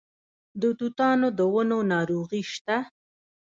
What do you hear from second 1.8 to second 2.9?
ناروغي شته؟